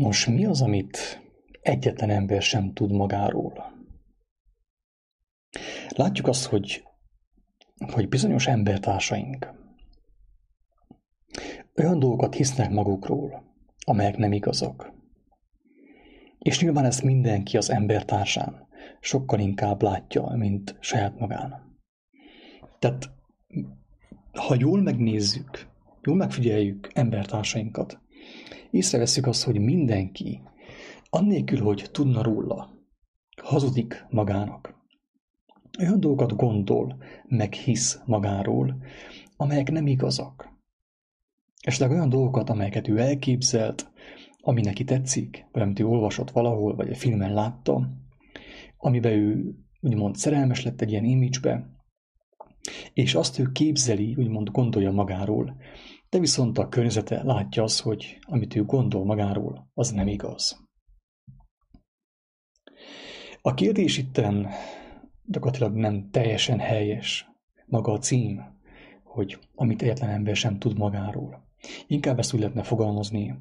Nos, 0.00 0.26
mi 0.26 0.44
az, 0.44 0.62
amit 0.62 1.20
egyetlen 1.62 2.10
ember 2.10 2.42
sem 2.42 2.72
tud 2.72 2.92
magáról? 2.92 3.72
Látjuk 5.88 6.26
azt, 6.26 6.46
hogy, 6.46 6.84
hogy 7.92 8.08
bizonyos 8.08 8.46
embertársaink 8.46 9.52
olyan 11.76 11.98
dolgokat 11.98 12.34
hisznek 12.34 12.70
magukról, 12.70 13.54
amelyek 13.84 14.16
nem 14.16 14.32
igazak. 14.32 14.92
És 16.38 16.60
nyilván 16.60 16.84
ezt 16.84 17.02
mindenki 17.02 17.56
az 17.56 17.70
embertársán 17.70 18.68
sokkal 19.00 19.40
inkább 19.40 19.82
látja, 19.82 20.22
mint 20.22 20.76
saját 20.80 21.18
magán. 21.18 21.78
Tehát, 22.78 23.10
ha 24.32 24.54
jól 24.58 24.82
megnézzük, 24.82 25.66
jól 26.02 26.16
megfigyeljük 26.16 26.90
embertársainkat, 26.92 28.00
észreveszünk 28.70 29.26
azt, 29.26 29.44
hogy 29.44 29.60
mindenki, 29.60 30.40
annélkül, 31.10 31.60
hogy 31.60 31.88
tudna 31.92 32.22
róla, 32.22 32.70
hazudik 33.42 34.06
magának. 34.10 34.78
Olyan 35.78 36.00
dolgokat 36.00 36.36
gondol, 36.36 37.02
meg 37.28 37.52
hisz 37.52 38.00
magáról, 38.06 38.82
amelyek 39.36 39.70
nem 39.70 39.86
igazak. 39.86 40.48
Esetleg 41.60 41.90
olyan 41.90 42.08
dolgokat, 42.08 42.50
amelyeket 42.50 42.88
ő 42.88 42.98
elképzelt, 42.98 43.90
ami 44.40 44.60
neki 44.60 44.84
tetszik, 44.84 45.46
vagy 45.52 45.62
amit 45.62 45.78
ő 45.78 45.86
olvasott 45.86 46.30
valahol, 46.30 46.74
vagy 46.74 46.88
egy 46.88 46.96
filmen 46.96 47.32
látta, 47.32 47.88
amiben 48.76 49.12
ő 49.12 49.54
úgymond 49.80 50.16
szerelmes 50.16 50.64
lett 50.64 50.80
egy 50.80 50.90
ilyen 50.90 51.04
imidzsbe, 51.04 51.80
és 52.92 53.14
azt 53.14 53.38
ő 53.38 53.50
képzeli, 53.52 54.14
úgymond 54.18 54.50
gondolja 54.50 54.92
magáról, 54.92 55.56
de 56.10 56.18
viszont 56.18 56.58
a 56.58 56.68
környezete 56.68 57.22
látja 57.22 57.62
az, 57.62 57.80
hogy 57.80 58.18
amit 58.20 58.54
ő 58.54 58.64
gondol 58.64 59.04
magáról, 59.04 59.70
az 59.74 59.90
nem 59.90 60.06
igaz. 60.06 60.68
A 63.42 63.54
kérdés 63.54 63.98
itten 63.98 64.48
gyakorlatilag 65.24 65.74
nem 65.74 66.10
teljesen 66.10 66.58
helyes 66.58 67.28
maga 67.66 67.92
a 67.92 67.98
cím, 67.98 68.58
hogy 69.02 69.38
amit 69.54 69.82
egyetlen 69.82 70.10
ember 70.10 70.36
sem 70.36 70.58
tud 70.58 70.78
magáról. 70.78 71.48
Inkább 71.86 72.18
ezt 72.18 72.34
úgy 72.34 72.40
lehetne 72.40 72.62
fogalmazni, 72.62 73.34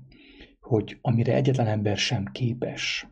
hogy 0.60 0.98
amire 1.02 1.34
egyetlen 1.34 1.68
ember 1.68 1.98
sem 1.98 2.26
képes. 2.26 3.08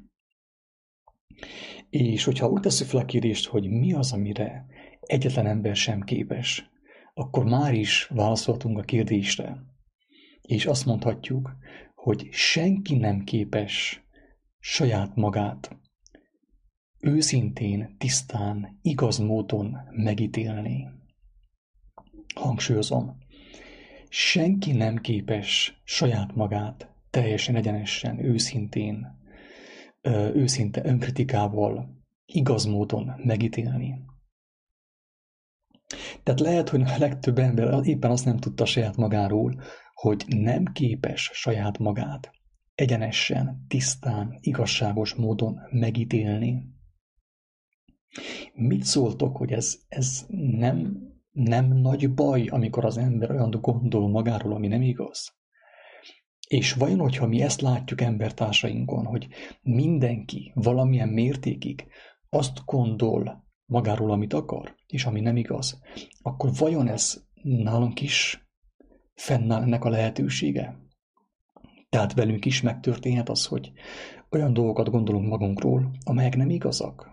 És 1.89 2.23
hogyha 2.23 2.49
úgy 2.49 2.61
tesszük 2.61 2.87
fel 2.87 2.99
a 2.99 3.05
kérdést, 3.05 3.47
hogy 3.47 3.69
mi 3.69 3.93
az, 3.93 4.13
amire 4.13 4.65
egyetlen 4.99 5.45
ember 5.45 5.75
sem 5.75 6.01
képes, 6.01 6.69
akkor 7.17 7.45
már 7.45 7.73
is 7.73 8.07
válaszoltunk 8.13 8.77
a 8.77 8.81
kérdésre. 8.81 9.63
És 10.41 10.65
azt 10.65 10.85
mondhatjuk, 10.85 11.55
hogy 11.95 12.27
senki 12.31 12.95
nem 12.95 13.23
képes 13.23 14.03
saját 14.59 15.15
magát 15.15 15.77
őszintén, 16.99 17.95
tisztán, 17.97 18.79
igaz 18.81 19.17
módon 19.17 19.77
megítélni. 19.91 20.87
Hangsúlyozom, 22.35 23.17
senki 24.09 24.71
nem 24.71 24.95
képes 24.97 25.81
saját 25.83 26.35
magát 26.35 26.91
teljesen 27.09 27.55
egyenesen, 27.55 28.19
őszintén, 28.19 29.07
őszinte 30.33 30.85
önkritikával, 30.85 31.89
igaz 32.25 32.65
módon 32.65 33.11
megítélni. 33.23 34.06
Tehát 36.23 36.39
lehet, 36.39 36.69
hogy 36.69 36.81
a 36.81 36.97
legtöbb 36.97 37.37
ember 37.37 37.79
éppen 37.83 38.11
azt 38.11 38.25
nem 38.25 38.37
tudta 38.37 38.65
saját 38.65 38.95
magáról, 38.95 39.61
hogy 39.93 40.25
nem 40.27 40.65
képes 40.65 41.29
saját 41.33 41.77
magát 41.77 42.31
egyenesen, 42.77 43.65
tisztán, 43.67 44.37
igazságos 44.41 45.13
módon 45.13 45.59
megítélni. 45.71 46.75
Mit 48.53 48.83
szóltok, 48.83 49.37
hogy 49.37 49.51
ez, 49.51 49.79
ez 49.87 50.25
nem, 50.57 50.97
nem 51.31 51.67
nagy 51.67 52.13
baj, 52.13 52.47
amikor 52.47 52.85
az 52.85 52.97
ember 52.97 53.31
olyan 53.31 53.49
gondol 53.61 54.09
magáról, 54.09 54.53
ami 54.53 54.67
nem 54.67 54.81
igaz? 54.81 55.35
És 56.47 56.73
vajon, 56.73 56.99
hogyha 56.99 57.27
mi 57.27 57.41
ezt 57.41 57.61
látjuk 57.61 58.01
embertársainkon, 58.01 59.05
hogy 59.05 59.27
mindenki 59.61 60.51
valamilyen 60.55 61.09
mértékig 61.09 61.87
azt 62.29 62.65
gondol 62.65 63.46
magáról, 63.67 64.11
amit 64.11 64.33
akar, 64.33 64.75
és 64.87 65.05
ami 65.05 65.19
nem 65.19 65.37
igaz, 65.37 65.81
akkor 66.21 66.49
vajon 66.53 66.87
ez 66.87 67.23
nálunk 67.43 68.01
is 68.01 68.47
fennáll 69.13 69.61
ennek 69.61 69.83
a 69.83 69.89
lehetősége? 69.89 70.79
Tehát 71.89 72.13
velünk 72.13 72.45
is 72.45 72.61
megtörténhet 72.61 73.29
az, 73.29 73.45
hogy 73.45 73.71
olyan 74.29 74.53
dolgokat 74.53 74.89
gondolunk 74.89 75.27
magunkról, 75.27 75.91
amelyek 76.03 76.35
nem 76.35 76.49
igazak. 76.49 77.11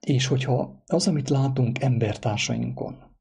És 0.00 0.26
hogyha 0.26 0.82
az, 0.86 1.08
amit 1.08 1.28
látunk 1.28 1.82
embertársainkon, 1.82 3.16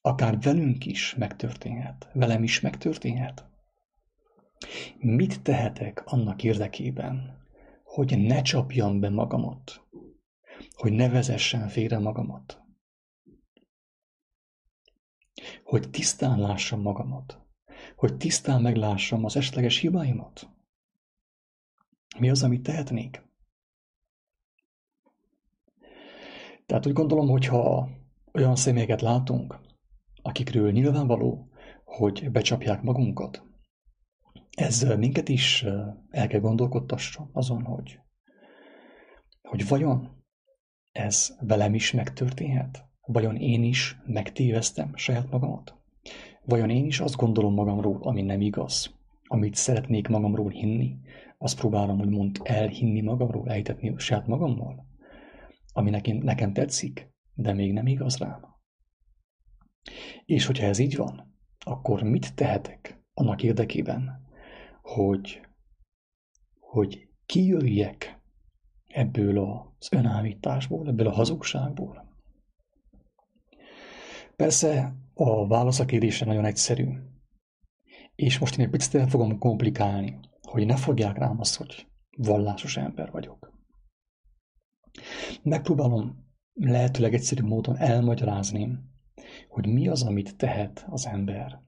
akár 0.00 0.38
velünk 0.40 0.86
is 0.86 1.14
megtörténhet, 1.14 2.10
velem 2.12 2.42
is 2.42 2.60
megtörténhet, 2.60 3.48
mit 4.98 5.42
tehetek 5.42 6.02
annak 6.04 6.42
érdekében, 6.42 7.38
hogy 7.84 8.18
ne 8.18 8.42
csapjam 8.42 9.00
be 9.00 9.10
magamat, 9.10 9.86
hogy 10.72 10.92
ne 10.92 11.08
vezessen 11.08 11.68
félre 11.68 11.98
magamat, 11.98 12.62
hogy 15.64 15.90
tisztán 15.90 16.38
lássam 16.38 16.80
magamat, 16.80 17.40
hogy 17.96 18.16
tisztán 18.16 18.62
meglássam 18.62 19.24
az 19.24 19.36
esetleges 19.36 19.78
hibáimat. 19.78 20.48
Mi 22.18 22.30
az, 22.30 22.42
amit 22.42 22.62
tehetnék? 22.62 23.28
Tehát 26.66 26.86
úgy 26.86 26.92
gondolom, 26.92 27.28
hogyha 27.28 27.88
olyan 28.32 28.56
személyeket 28.56 29.00
látunk, 29.00 29.60
akikről 30.22 30.72
nyilvánvaló, 30.72 31.50
hogy 31.84 32.30
becsapják 32.30 32.82
magunkat, 32.82 33.42
ez 34.50 34.82
minket 34.82 35.28
is 35.28 35.62
el 36.10 36.26
kell 36.28 36.40
gondolkodtassa 36.40 37.28
azon, 37.32 37.62
hogy, 37.62 38.00
hogy 39.42 39.68
vajon 39.68 40.19
ez 40.92 41.36
velem 41.40 41.74
is 41.74 41.92
megtörténhet? 41.92 42.84
Vajon 43.00 43.36
én 43.36 43.64
is 43.64 43.98
megtéveztem 44.06 44.96
saját 44.96 45.30
magamat? 45.30 45.74
Vajon 46.44 46.70
én 46.70 46.84
is 46.84 47.00
azt 47.00 47.16
gondolom 47.16 47.54
magamról, 47.54 47.98
ami 48.02 48.22
nem 48.22 48.40
igaz? 48.40 48.94
Amit 49.26 49.54
szeretnék 49.54 50.08
magamról 50.08 50.50
hinni, 50.50 50.96
azt 51.38 51.58
próbálom 51.58 52.00
úgymond 52.00 52.40
elhinni 52.42 53.00
magamról, 53.00 53.48
elhitetni 53.48 53.94
saját 53.96 54.26
magammal? 54.26 54.86
Ami 55.72 55.90
nekem, 55.90 56.16
nekem 56.16 56.52
tetszik, 56.52 57.12
de 57.34 57.52
még 57.52 57.72
nem 57.72 57.86
igaz 57.86 58.18
rám. 58.18 58.40
És 60.24 60.46
hogyha 60.46 60.66
ez 60.66 60.78
így 60.78 60.96
van, 60.96 61.38
akkor 61.58 62.02
mit 62.02 62.34
tehetek 62.34 63.02
annak 63.14 63.42
érdekében, 63.42 64.28
hogy, 64.82 65.40
hogy 66.58 67.08
kijöjjek 67.26 68.19
ebből 68.92 69.38
az 69.38 69.88
önállításból, 69.90 70.88
ebből 70.88 71.06
a 71.06 71.12
hazugságból? 71.12 72.08
Persze 74.36 74.94
a 75.14 75.46
válasz 75.46 75.80
a 75.80 75.84
kérdésre 75.84 76.26
nagyon 76.26 76.44
egyszerű. 76.44 76.88
És 78.14 78.38
most 78.38 78.58
én 78.58 78.64
egy 78.64 78.70
picit 78.70 78.94
el 78.94 79.08
fogom 79.08 79.38
komplikálni, 79.38 80.18
hogy 80.42 80.66
ne 80.66 80.76
fogják 80.76 81.18
rám 81.18 81.40
azt, 81.40 81.56
hogy 81.56 81.86
vallásos 82.16 82.76
ember 82.76 83.10
vagyok. 83.10 83.52
Megpróbálom 85.42 86.28
lehetőleg 86.54 87.14
egyszerű 87.14 87.42
módon 87.42 87.76
elmagyarázni, 87.76 88.78
hogy 89.48 89.66
mi 89.66 89.88
az, 89.88 90.02
amit 90.02 90.36
tehet 90.36 90.86
az 90.90 91.06
ember. 91.06 91.60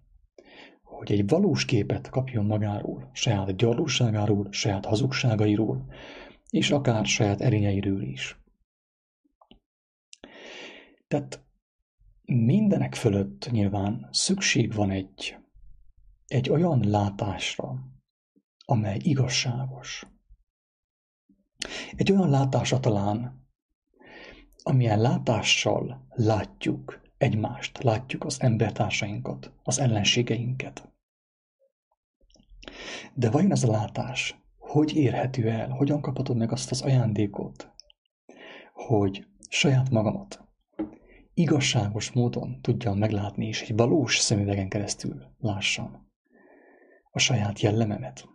Hogy 0.83 1.13
egy 1.13 1.29
valós 1.29 1.65
képet 1.65 2.09
kapjon 2.09 2.45
magáról, 2.45 3.11
saját 3.13 3.57
gyarlóságáról, 3.57 4.49
saját 4.51 4.85
hazugságairól, 4.85 5.87
és 6.53 6.71
akár 6.71 7.07
saját 7.07 7.41
erényeiről 7.41 8.03
is. 8.03 8.39
Tehát 11.09 11.45
mindenek 12.25 12.95
fölött 12.95 13.51
nyilván 13.51 14.09
szükség 14.11 14.73
van 14.75 14.91
egy, 14.91 15.37
egy 16.27 16.51
olyan 16.51 16.89
látásra, 16.89 17.75
amely 18.65 18.99
igazságos. 19.03 20.07
Egy 21.97 22.13
olyan 22.13 22.31
látásra 22.31 22.81
talán, 22.81 23.47
amilyen 24.63 25.01
látással 25.01 26.07
látjuk 26.09 27.01
egymást, 27.17 27.83
látjuk 27.83 28.25
az 28.25 28.41
embertársainkat, 28.41 29.53
az 29.63 29.79
ellenségeinket. 29.79 30.93
De 33.15 33.31
vajon 33.31 33.51
ez 33.51 33.65
a 33.65 33.71
látás 33.71 34.42
hogy 34.73 34.97
érhető 34.97 35.49
el, 35.49 35.69
hogyan 35.69 36.01
kaphatod 36.01 36.37
meg 36.37 36.53
azt 36.53 36.71
az 36.71 36.83
ajándékot, 36.83 37.73
hogy 38.73 39.27
saját 39.49 39.91
magamat 39.91 40.45
igazságos 41.35 42.13
módon 42.13 42.61
tudjam 42.61 42.99
meglátni, 42.99 43.47
és 43.47 43.63
egy 43.63 43.77
valós 43.77 44.19
szemüvegen 44.19 44.69
keresztül 44.69 45.23
lássam 45.39 46.11
a 47.11 47.19
saját 47.19 47.61
jellememet. 47.61 48.29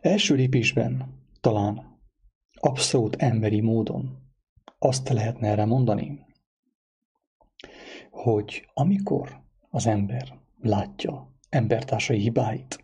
Első 0.00 0.34
lépésben 0.34 1.22
talán 1.40 2.00
abszolút 2.52 3.16
emberi 3.16 3.60
módon 3.60 4.32
azt 4.78 5.08
lehetne 5.08 5.48
erre 5.48 5.64
mondani, 5.64 6.26
hogy 8.10 8.68
amikor 8.74 9.42
az 9.70 9.86
ember 9.86 10.46
látja 10.60 11.32
embertársai 11.48 12.18
hibáit, 12.18 12.78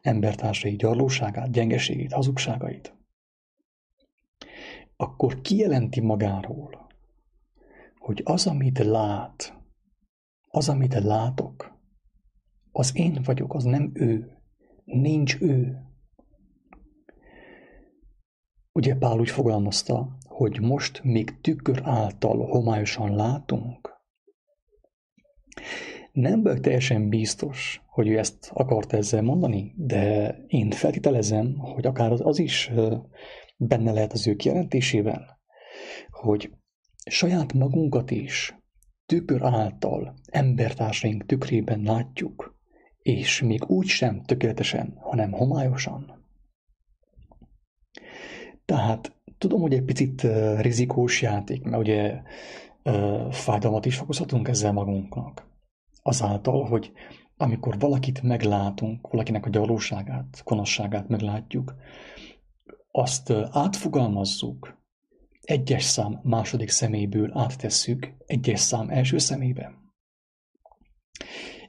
embertársai 0.00 0.76
gyarlóságát, 0.76 1.50
gyengeségét, 1.52 2.12
hazugságait, 2.12 2.96
akkor 4.96 5.40
kijelenti 5.40 6.00
magáról, 6.00 6.86
hogy 7.98 8.20
az, 8.24 8.46
amit 8.46 8.78
lát, 8.78 9.60
az, 10.48 10.68
amit 10.68 10.94
látok, 10.94 11.80
az 12.72 12.96
én 12.96 13.20
vagyok, 13.24 13.54
az 13.54 13.64
nem 13.64 13.90
ő. 13.94 14.36
Nincs 14.84 15.40
ő. 15.40 15.82
Ugye 18.72 18.96
Pál 18.96 19.18
úgy 19.18 19.30
fogalmazta, 19.30 20.16
hogy 20.28 20.60
most 20.60 21.02
még 21.04 21.40
tükör 21.40 21.80
által 21.84 22.46
homályosan 22.46 23.14
látunk. 23.14 23.90
Nem 26.12 26.42
vagyok 26.42 26.60
teljesen 26.60 27.08
biztos, 27.08 27.82
hogy 27.86 28.08
ő 28.08 28.18
ezt 28.18 28.50
akart 28.54 28.92
ezzel 28.92 29.22
mondani, 29.22 29.74
de 29.76 30.34
én 30.46 30.70
feltételezem, 30.70 31.58
hogy 31.58 31.86
akár 31.86 32.12
az, 32.12 32.20
az 32.24 32.38
is 32.38 32.70
benne 33.56 33.92
lehet 33.92 34.12
az 34.12 34.26
ő 34.26 34.34
kijelentésében, 34.34 35.26
hogy 36.10 36.52
saját 37.10 37.52
magunkat 37.52 38.10
is 38.10 38.56
tükör 39.06 39.42
által 39.42 40.14
embertársaink 40.30 41.26
tükrében 41.26 41.82
látjuk, 41.82 42.56
és 42.98 43.42
még 43.42 43.64
úgy 43.64 43.86
sem 43.86 44.22
tökéletesen, 44.22 44.94
hanem 44.96 45.32
homályosan. 45.32 46.26
Tehát 48.64 49.16
tudom, 49.38 49.60
hogy 49.60 49.74
egy 49.74 49.84
picit 49.84 50.26
rizikós 50.56 51.22
játék, 51.22 51.62
mert 51.64 51.82
ugye 51.82 52.22
fájdalmat 53.30 53.86
is 53.86 53.96
fokozhatunk 53.96 54.48
ezzel 54.48 54.72
magunknak. 54.72 55.50
Azáltal, 56.02 56.64
hogy 56.64 56.92
amikor 57.36 57.78
valakit 57.78 58.22
meglátunk, 58.22 59.08
valakinek 59.10 59.46
a 59.46 59.50
gyalóságát, 59.50 60.42
konosságát 60.44 61.08
meglátjuk, 61.08 61.74
azt 62.90 63.30
átfogalmazzuk, 63.50 64.80
egyes 65.40 65.84
szám 65.84 66.20
második 66.22 66.68
szeméből 66.68 67.38
áttesszük 67.38 68.14
egyes 68.26 68.60
szám 68.60 68.88
első 68.88 69.18
szemébe. 69.18 69.72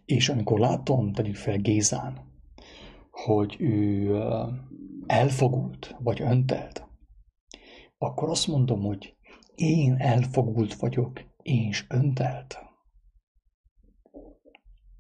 És 0.06 0.30
amikor 0.30 0.60
látom, 0.60 1.14
tegyük 1.14 1.36
fel 1.36 1.58
Gézán, 1.58 2.32
hogy 3.12 3.56
ő 3.60 4.16
elfogult, 5.06 5.96
vagy 6.00 6.22
öntelt, 6.22 6.88
akkor 7.98 8.30
azt 8.30 8.48
mondom, 8.48 8.82
hogy 8.82 9.16
én 9.56 9.96
elfogult 9.98 10.74
vagyok, 10.74 11.22
és 11.42 11.86
öntelt. 11.90 12.73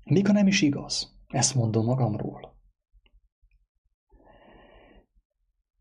Még 0.03 0.27
ha 0.27 0.33
nem 0.33 0.47
is 0.47 0.61
igaz, 0.61 1.17
ezt 1.27 1.55
mondom 1.55 1.85
magamról. 1.85 2.53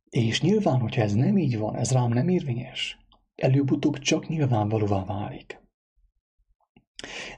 És 0.08 0.40
nyilván, 0.40 0.80
hogyha 0.80 1.02
ez 1.02 1.14
nem 1.14 1.38
így 1.38 1.58
van, 1.58 1.76
ez 1.76 1.90
rám 1.90 2.10
nem 2.10 2.28
érvényes, 2.28 2.98
előbb-utóbb 3.34 3.98
csak 3.98 4.28
nyilvánvalóvá 4.28 5.04
válik. 5.04 5.60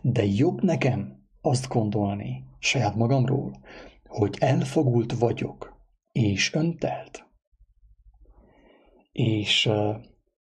De 0.02 0.24
jobb 0.24 0.62
nekem 0.62 1.28
azt 1.40 1.68
gondolni 1.68 2.44
saját 2.58 2.94
magamról, 2.94 3.64
hogy 4.04 4.36
elfogult 4.40 5.18
vagyok, 5.18 5.76
és 6.12 6.52
öntelt, 6.52 7.28
és 9.12 9.66
uh, 9.66 9.96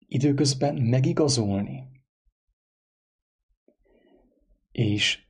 időközben 0.08 0.76
megigazolni, 0.76 1.88
és 4.72 5.29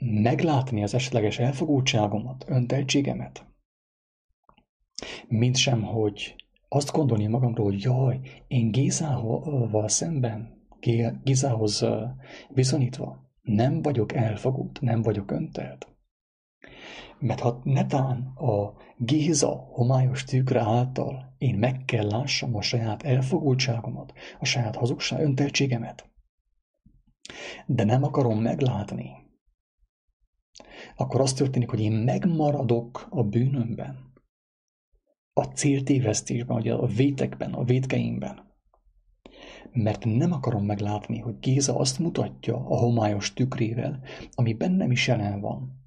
meglátni 0.00 0.82
az 0.82 0.94
esetleges 0.94 1.38
elfogultságomat, 1.38 2.44
önteltségemet, 2.48 3.46
mint 5.28 5.56
sem, 5.56 5.82
hogy 5.82 6.34
azt 6.68 6.92
gondolni 6.92 7.26
magamról, 7.26 7.66
hogy 7.66 7.82
jaj, 7.82 8.20
én 8.48 8.70
Gézával 8.70 9.88
szemben, 9.88 10.54
Gézához 11.22 11.84
viszonyítva 12.48 13.26
nem 13.42 13.82
vagyok 13.82 14.12
elfogult, 14.12 14.80
nem 14.80 15.02
vagyok 15.02 15.30
öntelt. 15.30 15.88
Mert 17.18 17.40
ha 17.40 17.60
netán 17.64 18.26
a 18.26 18.74
Géza 18.96 19.50
homályos 19.50 20.24
tükre 20.24 20.60
által 20.60 21.34
én 21.38 21.54
meg 21.54 21.84
kell 21.84 22.06
lássam 22.06 22.56
a 22.56 22.62
saját 22.62 23.02
elfogultságomat, 23.02 24.12
a 24.40 24.44
saját 24.44 24.76
hazugság 24.76 25.20
önteltségemet, 25.20 26.10
de 27.66 27.84
nem 27.84 28.02
akarom 28.02 28.40
meglátni, 28.40 29.25
akkor 30.96 31.20
az 31.20 31.32
történik, 31.32 31.70
hogy 31.70 31.80
én 31.80 31.92
megmaradok 31.92 33.06
a 33.10 33.22
bűnömben, 33.22 34.12
a 35.32 35.42
céltévesztésben, 35.42 36.56
vagy 36.56 36.68
a 36.68 36.86
vétekben, 36.86 37.52
a 37.52 37.64
vétkeimben. 37.64 38.44
Mert 39.72 40.04
nem 40.04 40.32
akarom 40.32 40.64
meglátni, 40.64 41.18
hogy 41.18 41.38
Géza 41.38 41.76
azt 41.78 41.98
mutatja 41.98 42.54
a 42.56 42.76
homályos 42.76 43.32
tükrével, 43.32 44.00
ami 44.34 44.54
bennem 44.54 44.90
is 44.90 45.06
jelen 45.06 45.40
van. 45.40 45.84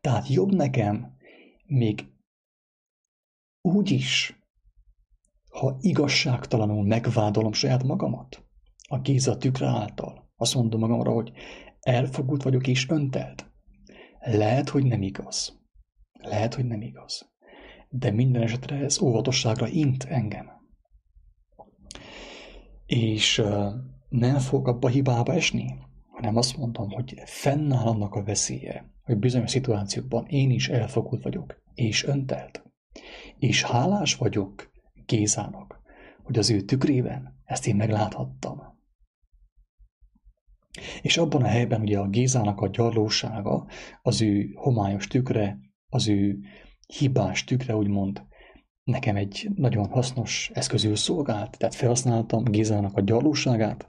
Tehát 0.00 0.28
jobb 0.28 0.54
nekem 0.54 1.16
még 1.66 2.12
úgy 3.60 3.90
is, 3.90 4.40
ha 5.50 5.76
igazságtalanul 5.80 6.84
megvádolom 6.84 7.52
saját 7.52 7.82
magamat, 7.82 8.44
a 8.88 9.00
Géza 9.00 9.36
tükre 9.36 9.66
által, 9.66 10.30
azt 10.36 10.54
mondom 10.54 10.80
magamra, 10.80 11.12
hogy 11.12 11.32
elfogult 11.80 12.42
vagyok 12.42 12.66
és 12.66 12.88
öntelt. 12.88 13.51
Lehet, 14.24 14.68
hogy 14.68 14.84
nem 14.84 15.02
igaz. 15.02 15.60
Lehet, 16.12 16.54
hogy 16.54 16.64
nem 16.64 16.80
igaz 16.80 17.32
de 17.94 18.10
minden 18.10 18.42
esetre 18.42 18.76
ez 18.76 19.00
óvatosságra 19.00 19.68
int 19.68 20.04
engem. 20.04 20.50
És 22.86 23.42
nem 24.08 24.38
fog 24.38 24.68
abba 24.68 24.88
hibába 24.88 25.32
esni, 25.32 25.78
hanem 26.06 26.36
azt 26.36 26.56
mondom, 26.56 26.90
hogy 26.90 27.22
fennáll 27.24 27.86
annak 27.86 28.14
a 28.14 28.22
veszélye, 28.22 28.90
hogy 29.04 29.18
bizonyos 29.18 29.50
szituációkban 29.50 30.26
én 30.26 30.50
is 30.50 30.68
elfogult 30.68 31.22
vagyok, 31.22 31.62
és 31.74 32.04
öntelt. 32.04 32.62
És 33.38 33.62
hálás 33.62 34.14
vagyok 34.16 34.70
Gézának, 35.06 35.80
hogy 36.22 36.38
az 36.38 36.50
ő 36.50 36.60
tükrében 36.60 37.40
ezt 37.44 37.66
én 37.66 37.76
megláthattam. 37.76 38.60
És 41.02 41.16
abban 41.16 41.42
a 41.42 41.46
helyben 41.46 41.80
ugye 41.80 41.98
a 41.98 42.08
Gézának 42.08 42.60
a 42.60 42.68
gyarlósága, 42.68 43.66
az 44.02 44.20
ő 44.22 44.50
homályos 44.54 45.06
tükre, 45.06 45.58
az 45.88 46.08
ő 46.08 46.38
hibás 46.86 47.44
tükre, 47.44 47.76
úgymond, 47.76 48.22
nekem 48.84 49.16
egy 49.16 49.50
nagyon 49.54 49.88
hasznos 49.88 50.50
eszközül 50.54 50.96
szolgált, 50.96 51.58
tehát 51.58 51.74
felhasználtam 51.74 52.44
Gézának 52.44 52.96
a 52.96 53.00
gyarlóságát 53.00 53.88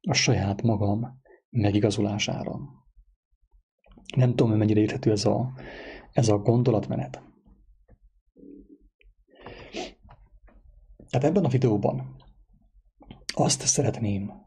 a 0.00 0.14
saját 0.14 0.62
magam 0.62 1.20
megigazolására. 1.50 2.58
Nem 4.16 4.30
tudom, 4.30 4.48
hogy 4.48 4.58
mennyire 4.58 4.80
érthető 4.80 5.10
ez 5.10 5.24
a, 5.24 5.52
ez 6.12 6.28
a 6.28 6.38
gondolatmenet. 6.38 7.22
Tehát 11.10 11.28
ebben 11.28 11.44
a 11.44 11.48
videóban 11.48 12.16
azt 13.34 13.60
szeretném 13.60 14.43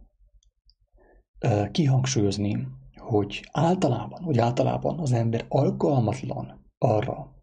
kihangsúlyozni, 1.71 2.67
hogy 2.95 3.49
általában, 3.51 4.23
hogy 4.23 4.37
általában 4.37 4.99
az 4.99 5.11
ember 5.11 5.45
alkalmatlan 5.47 6.65
arra, 6.77 7.35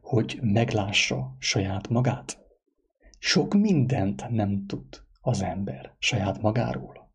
hogy 0.00 0.38
meglássa 0.42 1.36
saját 1.38 1.88
magát. 1.88 2.38
Sok 3.18 3.54
mindent 3.54 4.28
nem 4.30 4.66
tud 4.66 4.84
az 5.20 5.42
ember 5.42 5.94
saját 5.98 6.42
magáról. 6.42 7.10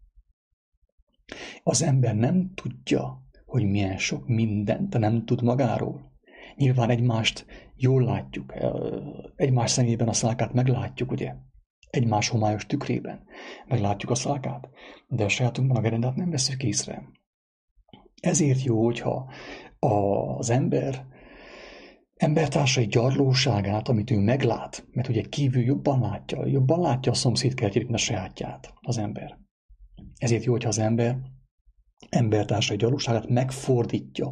Az 1.64 1.82
ember 1.82 2.16
nem 2.16 2.54
tudja, 2.54 3.22
hogy 3.46 3.66
milyen 3.66 3.98
sok 3.98 4.28
mindent 4.28 4.98
nem 4.98 5.26
tud 5.26 5.42
magáról. 5.44 6.12
Nyilván 6.56 6.90
egymást 6.90 7.46
jól 7.76 8.04
látjuk, 8.04 8.54
egymás 9.36 9.72
szemében 9.72 10.08
a 10.08 10.14
szálkát 10.14 10.54
meglátjuk, 10.54 11.12
ugye? 11.12 11.36
Egymás 11.92 12.30
homályos 12.30 12.66
tükrében 12.66 13.24
meglátjuk 13.68 14.12
a 14.12 14.16
szálkát, 14.16 14.70
de 15.08 15.24
a 15.24 15.30
sajátunkban 15.30 15.78
a 15.78 15.82
gerendát 15.82 16.16
nem 16.16 16.30
veszük 16.30 16.64
észre. 16.64 17.04
Ezért 18.22 18.64
jó, 18.64 18.84
hogyha 18.84 19.32
az 19.80 20.50
ember 20.50 21.06
embertársai 22.22 22.88
gyarlóságát, 22.88 23.88
amit 23.88 24.12
ő 24.12 24.20
meglát, 24.20 24.88
mert 24.92 25.08
ugye 25.08 25.22
kívül 25.22 25.64
jobban 25.64 26.00
látja, 26.00 26.46
jobban 26.46 26.80
látja 26.80 27.12
a 27.12 27.16
szomszéd 27.16 27.54
kertjét, 27.54 27.84
mint 27.84 27.96
a 27.96 27.98
sajátját 27.98 28.74
az 28.82 28.98
ember. 28.98 29.38
Ezért 30.18 30.44
jó, 30.44 30.52
hogyha 30.52 30.70
az 30.70 30.80
ember 30.80 31.18
embertársai 32.10 32.78
gyarlóságát 32.78 33.30
megfordítja, 33.30 34.32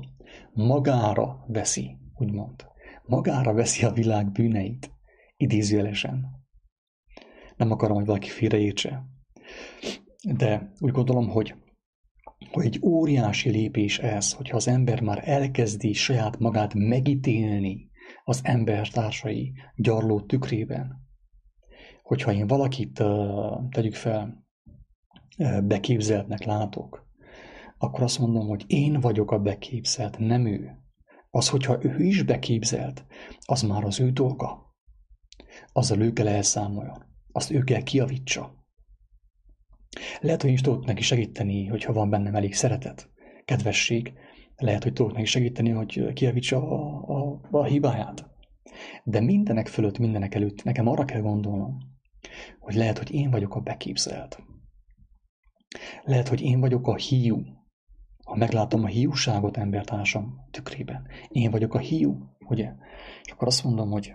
magára 0.53 1.45
veszi, 1.47 1.97
úgymond. 2.15 2.67
magára 3.05 3.53
veszi 3.53 3.85
a 3.85 3.91
világ 3.91 4.31
bűneit, 4.31 4.91
idézőjelesen. 5.37 6.38
Nem 7.59 7.71
akarom, 7.71 7.95
hogy 7.95 8.05
valaki 8.05 8.29
félreértse. 8.29 9.05
De 10.33 10.71
úgy 10.79 10.91
gondolom, 10.91 11.27
hogy, 11.29 11.55
hogy 12.51 12.65
egy 12.65 12.79
óriási 12.83 13.49
lépés 13.49 13.99
ez, 13.99 14.33
hogyha 14.33 14.55
az 14.55 14.67
ember 14.67 15.01
már 15.01 15.21
elkezdi 15.25 15.93
saját 15.93 16.39
magát 16.39 16.73
megítélni 16.73 17.89
az 18.23 18.39
embertársai 18.43 19.53
gyarló 19.75 20.21
tükrében. 20.21 21.07
Hogyha 22.03 22.33
én 22.33 22.47
valakit, 22.47 23.03
tegyük 23.69 23.93
fel, 23.93 24.45
beképzeltnek 25.63 26.43
látok, 26.43 27.07
akkor 27.77 28.01
azt 28.03 28.19
mondom, 28.19 28.47
hogy 28.47 28.63
én 28.67 28.99
vagyok 28.99 29.31
a 29.31 29.39
beképzelt, 29.39 30.17
nem 30.17 30.45
ő. 30.45 30.77
Az, 31.29 31.49
hogyha 31.49 31.83
ő 31.83 32.03
is 32.03 32.23
beképzelt, 32.23 33.05
az 33.45 33.61
már 33.61 33.83
az 33.83 33.99
ő 33.99 34.11
dolga. 34.11 34.75
Azzal 35.73 36.01
ő 36.01 36.13
kell 36.13 36.27
elszámoljon. 36.27 37.08
Azt 37.31 37.51
ő 37.51 37.63
kell 37.63 37.81
kiavítsa. 37.81 38.59
Lehet, 40.19 40.41
hogy 40.41 40.51
is 40.51 40.61
tudok 40.61 40.85
neki 40.85 41.01
segíteni, 41.01 41.65
hogyha 41.65 41.93
van 41.93 42.09
bennem 42.09 42.35
elég 42.35 42.53
szeretet, 42.53 43.09
kedvesség. 43.45 44.13
Lehet, 44.55 44.83
hogy 44.83 44.93
tudok 44.93 45.13
neki 45.13 45.25
segíteni, 45.25 45.69
hogy 45.69 46.13
kiavítsa 46.13 46.57
a, 46.57 47.03
a, 47.07 47.39
a 47.51 47.63
hibáját. 47.63 48.29
De 49.03 49.19
mindenek 49.19 49.67
fölött, 49.67 49.97
mindenek 49.97 50.35
előtt 50.35 50.63
nekem 50.63 50.87
arra 50.87 51.05
kell 51.05 51.21
gondolnom, 51.21 51.77
hogy 52.59 52.75
lehet, 52.75 52.97
hogy 52.97 53.11
én 53.11 53.29
vagyok 53.31 53.55
a 53.55 53.59
beképzelt. 53.59 54.43
Lehet, 56.03 56.27
hogy 56.27 56.41
én 56.41 56.59
vagyok 56.59 56.87
a 56.87 56.95
hiú, 56.95 57.41
ha 58.25 58.35
meglátom 58.35 58.83
a 58.83 58.87
hiúságot 58.87 59.57
embertársam 59.57 60.47
tükrében. 60.51 61.07
Én 61.27 61.51
vagyok 61.51 61.73
a 61.73 61.79
hiú, 61.79 62.17
ugye? 62.39 62.73
És 63.23 63.31
akkor 63.31 63.47
azt 63.47 63.63
mondom, 63.63 63.89
hogy, 63.89 64.13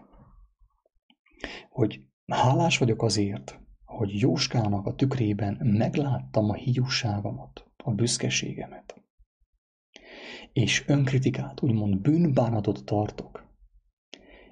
hogy 1.68 2.00
hálás 2.26 2.78
vagyok 2.78 3.02
azért, 3.02 3.58
hogy 3.84 4.20
Jóskának 4.20 4.86
a 4.86 4.94
tükrében 4.94 5.58
megláttam 5.62 6.50
a 6.50 6.54
hiúságomat, 6.54 7.70
a 7.76 7.90
büszkeségemet. 7.90 9.02
És 10.52 10.84
önkritikát, 10.86 11.62
úgymond 11.62 12.00
bűnbánatot 12.00 12.84
tartok. 12.84 13.44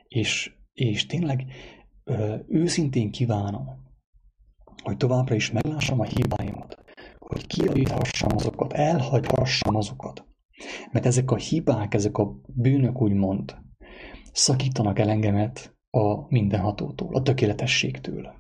És, 0.08 0.56
és 0.72 1.06
tényleg 1.06 1.44
ö, 2.04 2.36
őszintén 2.48 3.10
kívánom, 3.10 3.66
hogy 4.82 4.96
továbbra 4.96 5.34
is 5.34 5.50
meglássam 5.50 6.00
a 6.00 6.04
hibáimat, 6.04 6.84
hogy 7.18 7.46
kiavíthassam 7.46 8.36
azokat, 8.36 8.72
elhagyhassam 8.72 9.76
azokat. 9.76 10.26
Mert 10.90 11.06
ezek 11.06 11.30
a 11.30 11.36
hibák, 11.36 11.94
ezek 11.94 12.18
a 12.18 12.40
bűnök 12.46 13.00
úgymond 13.00 13.56
szakítanak 14.32 14.98
el 14.98 15.10
engemet 15.10 15.76
a 15.94 16.26
mindenhatótól, 16.28 17.14
a 17.14 17.22
tökéletességtől. 17.22 18.32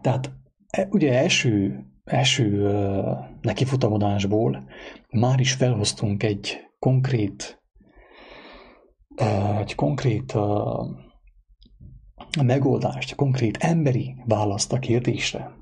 Tehát 0.00 0.32
e, 0.66 0.88
ugye 0.90 1.12
első, 1.12 1.84
első 2.04 2.70
nekifutamodásból 3.40 4.68
már 5.10 5.40
is 5.40 5.52
felhoztunk 5.52 6.22
egy 6.22 6.58
konkrét 6.78 7.60
egy 9.58 9.74
konkrét 9.74 10.34
megoldást, 12.42 13.14
konkrét 13.14 13.56
emberi 13.56 14.14
választ 14.26 14.72
a 14.72 14.78
kérdésre 14.78 15.56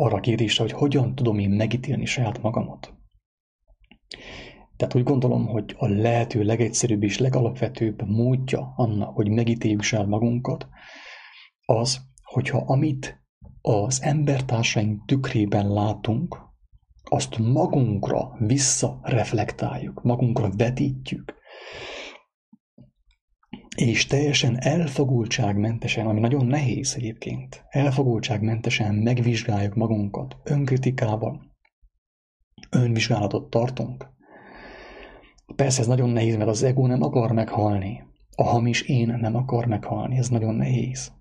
arra 0.00 0.16
a 0.16 0.20
kérdésre, 0.20 0.62
hogy 0.62 0.72
hogyan 0.72 1.14
tudom 1.14 1.38
én 1.38 1.50
megítélni 1.50 2.04
saját 2.04 2.42
magamat. 2.42 2.94
Tehát 4.80 4.94
úgy 4.94 5.02
gondolom, 5.02 5.46
hogy 5.46 5.74
a 5.78 5.88
lehető 5.88 6.42
legegyszerűbb 6.42 7.02
és 7.02 7.18
legalapvetőbb 7.18 8.08
módja 8.08 8.72
annak, 8.76 9.14
hogy 9.14 9.28
megítéljük 9.30 9.82
saját 9.82 10.06
magunkat, 10.06 10.68
az, 11.66 12.00
hogyha 12.22 12.58
amit 12.66 13.22
az 13.60 14.02
embertársaink 14.02 15.04
tükrében 15.06 15.72
látunk, 15.72 16.38
azt 17.04 17.38
magunkra 17.38 18.36
visszareflektáljuk, 18.38 20.02
magunkra 20.02 20.50
vetítjük, 20.56 21.34
és 23.76 24.06
teljesen 24.06 24.60
elfogultságmentesen, 24.60 26.06
ami 26.06 26.20
nagyon 26.20 26.46
nehéz 26.46 26.94
egyébként, 26.96 27.64
elfogultságmentesen 27.68 28.94
megvizsgáljuk 28.94 29.74
magunkat 29.74 30.36
önkritikával, 30.44 31.40
önvizsgálatot 32.70 33.50
tartunk. 33.50 34.18
Persze 35.56 35.80
ez 35.80 35.86
nagyon 35.86 36.08
nehéz, 36.08 36.36
mert 36.36 36.48
az 36.48 36.62
ego 36.62 36.86
nem 36.86 37.02
akar 37.02 37.32
meghalni. 37.32 38.02
A 38.36 38.42
hamis 38.42 38.82
én 38.82 39.16
nem 39.20 39.36
akar 39.36 39.66
meghalni, 39.66 40.16
ez 40.16 40.28
nagyon 40.28 40.54
nehéz. 40.54 41.12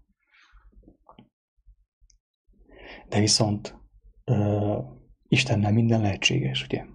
De 3.09 3.19
viszont 3.19 3.75
uh, 4.25 4.77
Istennel 5.27 5.71
minden 5.71 6.01
lehetséges, 6.01 6.63
ugye? 6.63 6.85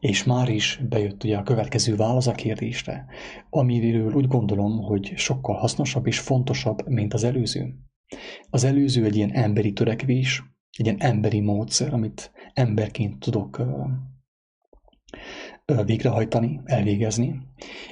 És 0.00 0.24
már 0.24 0.48
is 0.48 0.80
bejött 0.88 1.24
ugye 1.24 1.36
a 1.36 1.42
következő 1.42 1.96
válasz 1.96 2.26
a 2.26 2.32
kérdésre, 2.32 3.06
amiről 3.50 4.12
úgy 4.12 4.26
gondolom, 4.26 4.82
hogy 4.82 5.12
sokkal 5.16 5.56
hasznosabb 5.56 6.06
és 6.06 6.18
fontosabb, 6.18 6.88
mint 6.88 7.14
az 7.14 7.24
előző. 7.24 7.74
Az 8.50 8.64
előző 8.64 9.04
egy 9.04 9.16
ilyen 9.16 9.32
emberi 9.32 9.72
törekvés, 9.72 10.42
egy 10.78 10.84
ilyen 10.84 11.00
emberi 11.00 11.40
módszer, 11.40 11.92
amit 11.92 12.32
emberként 12.52 13.18
tudok 13.18 13.62
végrehajtani, 15.84 16.60
elvégezni, 16.64 17.40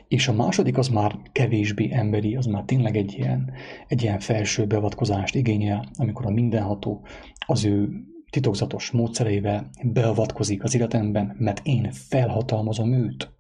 és 0.09 0.29
a 0.29 0.33
második 0.33 0.79
az 0.79 0.89
már 0.89 1.17
kevésbé 1.33 1.89
emberi, 1.93 2.37
az 2.37 2.47
már 2.47 2.63
tényleg 2.65 2.97
egy 2.97 3.15
ilyen, 3.17 3.53
egy 3.87 4.03
ilyen 4.03 4.19
felső 4.19 4.67
beavatkozást 4.67 5.35
igényel, 5.35 5.85
amikor 5.95 6.27
a 6.27 6.31
mindenható 6.31 7.07
az 7.47 7.65
ő 7.65 7.89
titokzatos 8.31 8.91
módszereivel 8.91 9.71
beavatkozik 9.83 10.63
az 10.63 10.75
életemben, 10.75 11.37
mert 11.39 11.61
én 11.63 11.91
felhatalmazom 11.93 12.93
őt. 12.93 13.33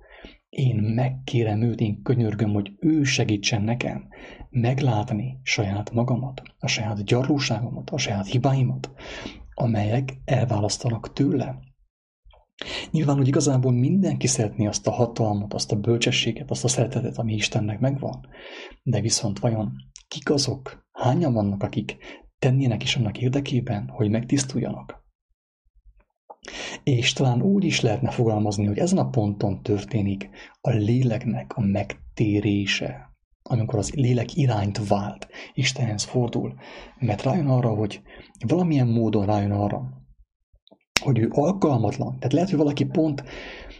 Én 0.49 0.77
megkérem 0.77 1.63
őt, 1.63 1.81
én 1.81 2.03
könyörgöm, 2.03 2.53
hogy 2.53 2.73
ő 2.81 3.03
segítsen 3.03 3.63
nekem 3.63 4.09
meglátni 4.51 5.39
saját 5.43 5.91
magamat, 5.91 6.43
a 6.59 6.67
saját 6.67 7.05
gyarlóságomat, 7.05 7.91
a 7.91 7.99
saját 7.99 8.27
hibáimat, 8.27 8.91
amelyek 9.55 10.21
elválasztanak 10.25 11.13
tőle. 11.13 11.59
Nyilván, 12.91 13.17
hogy 13.17 13.29
igazából 13.29 13.73
mindenki 13.73 14.27
szeretné 14.27 14.67
azt 14.67 14.87
a 14.87 14.91
hatalmat, 14.91 15.55
azt 15.55 15.73
a 15.73 15.77
bölcsességet, 15.77 16.51
azt 16.51 16.65
a 16.65 16.69
szeretetet, 16.69 17.19
ami 17.19 17.35
Istennek 17.35 17.81
megvan. 17.81 18.27
De 18.83 19.01
viszont 19.01 19.39
vajon 19.39 19.73
kik 20.09 20.31
azok, 20.31 20.87
hányan 20.93 21.33
vannak, 21.33 21.63
akik 21.63 21.97
tennének 22.39 22.83
is 22.83 22.97
annak 22.97 23.19
érdekében, 23.19 23.89
hogy 23.89 24.11
megtisztuljanak. 24.11 25.07
És 26.83 27.13
talán 27.13 27.43
úgy 27.43 27.65
is 27.65 27.81
lehetne 27.81 28.11
fogalmazni, 28.11 28.67
hogy 28.67 28.79
ezen 28.79 28.99
a 28.99 29.09
ponton 29.09 29.63
történik 29.63 30.29
a 30.61 30.71
léleknek 30.71 31.57
a 31.57 31.61
megtérése, 31.61 33.13
amikor 33.43 33.79
az 33.79 33.91
lélek 33.91 34.37
irányt 34.37 34.89
vált, 34.89 35.29
Istenhez 35.55 36.05
fordul, 36.05 36.55
mert 36.99 37.23
rájön 37.23 37.47
arra, 37.47 37.75
hogy 37.75 38.03
valamilyen 38.47 38.89
módon 38.89 39.27
rájön 39.27 39.53
arra, 39.53 39.99
hogy 41.01 41.19
ő 41.19 41.29
alkalmatlan. 41.31 42.19
Tehát 42.19 42.33
lehet, 42.33 42.49
hogy 42.49 42.59
valaki 42.59 42.85
pont 42.85 43.25